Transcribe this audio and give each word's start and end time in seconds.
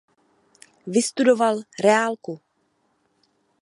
Vystudoval 0.93 1.55
reálku. 1.85 2.33